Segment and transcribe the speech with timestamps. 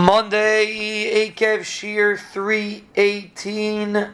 [0.00, 4.08] Monday, Akev Shiur 318.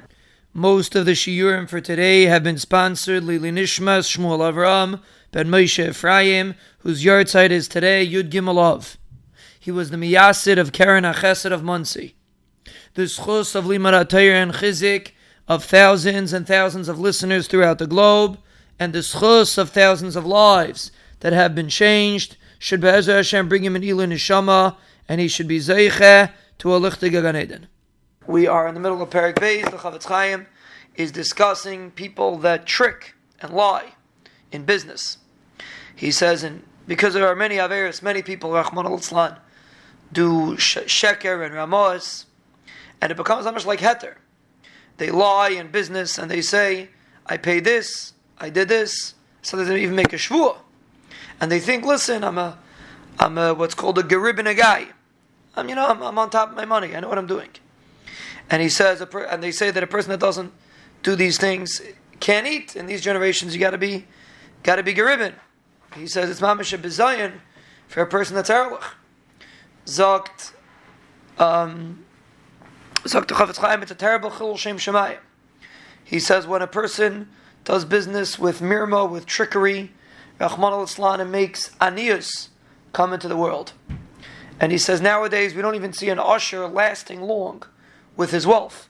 [0.53, 5.89] Most of the shiurim for today have been sponsored Lili Nishmas Shmuel Avram ben Moshe
[5.89, 8.97] Ephraim, whose yahrzeit is today Yud Gimelov.
[9.61, 12.17] He was the miyasid of Keren HaChesed of Monsey.
[12.95, 15.13] The schus of Limar and Chizik
[15.47, 18.39] of thousands and thousands of listeners throughout the globe,
[18.77, 23.65] and the schus of thousands of lives that have been changed, should Be'ezer Hashem bring
[23.65, 24.77] him an Ilu Neshama
[25.09, 27.69] and he should be zeiche to a lichtige Gan.
[28.27, 29.71] We are in the middle of Perek Beis.
[29.71, 30.47] The Chafetz Chaim
[30.97, 33.95] is discussing people that trick and lie
[34.51, 35.19] in business.
[35.95, 39.39] He says, and because there are many Averis, many people, Rahman al
[40.13, 42.27] do sh- sheker and ramos,
[43.01, 44.15] and it becomes almost like heter.
[44.99, 46.91] They lie in business and they say,
[47.27, 50.59] I paid this, I did this, so they don't even make a shvuah.
[51.41, 52.59] And they think, listen, I'm a,
[53.19, 54.89] I'm a, what's called a geribin a guy.
[55.55, 56.95] I'm, you know, I'm, I'm, on top of my money.
[56.95, 57.49] I know what I'm doing.
[58.51, 60.53] And he says, and they say that a person that doesn't
[61.03, 61.81] do these things
[62.21, 62.77] can't eat.
[62.77, 64.07] In these generations, you got to be,
[64.63, 65.35] got to be geribin.
[65.95, 67.33] He says it's mamish a
[67.89, 68.83] for a person that's erlich.
[69.87, 70.53] Zogt,
[71.39, 72.05] um,
[73.05, 75.19] zogt Chafetz Chaim, it's a terrible chilul shem shemayim.
[76.05, 77.29] He says when a person
[77.65, 79.91] does business with mirma, with trickery,
[80.39, 82.49] Rahman al and makes aniyus
[82.93, 83.73] come into the world.
[84.61, 87.63] And he says nowadays we don't even see an usher lasting long
[88.17, 88.89] with his wealth.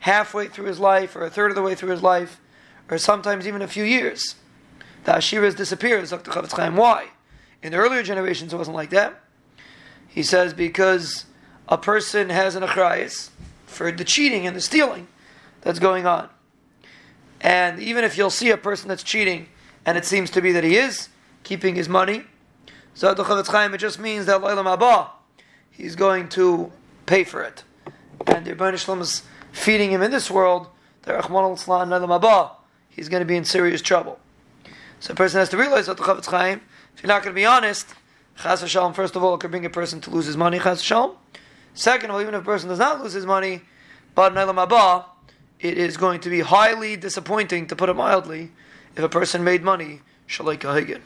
[0.00, 2.40] Halfway through his life, or a third of the way through his life,
[2.90, 4.34] or sometimes even a few years,
[5.04, 6.12] the Ashiras disappears.
[6.12, 7.08] Why?
[7.62, 9.20] In the earlier generations, it wasn't like that.
[10.08, 11.26] He says because
[11.68, 13.30] a person has an achrayas
[13.66, 15.06] for the cheating and the stealing
[15.62, 16.28] that's going on.
[17.40, 19.48] And even if you'll see a person that's cheating,
[19.84, 21.08] and it seems to be that he is
[21.42, 22.24] keeping his money,
[22.94, 25.10] so at the Chafetz Chaim, it just means that L'olam Haba,
[25.70, 26.70] he's going to
[27.06, 27.64] pay for it.
[28.26, 30.68] And the Ribono Shel Olam is feeding him in this world,
[31.02, 32.52] the Rahman al L'olam Haba,
[32.88, 34.18] he's going to be in serious trouble.
[35.00, 36.60] So a person has to realize that the Chafetz Chaim,
[36.94, 37.94] if you're not going to be honest,
[38.36, 40.82] Chas Shalom, first of all, it could bring a person to lose his money, Chas
[40.82, 41.16] Shalom.
[41.74, 43.62] Second of all, even if a person does not lose his money,
[44.14, 45.06] but L'olam Haba,
[45.58, 48.50] it is going to be highly disappointing, to put it mildly,
[48.96, 51.00] if a person made money, Shalai Kahigin.